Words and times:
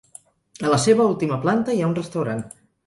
A 0.69 0.71
la 0.71 0.79
seva 0.87 1.07
última 1.11 1.39
planta 1.45 1.77
hi 1.79 1.85
ha 1.87 1.93
un 1.95 1.99
restaurant. 2.03 2.47